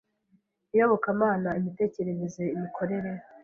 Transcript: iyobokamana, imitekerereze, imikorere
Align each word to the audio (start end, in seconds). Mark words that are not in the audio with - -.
iyobokamana, 0.73 1.49
imitekerereze, 1.59 2.43
imikorere 2.55 3.11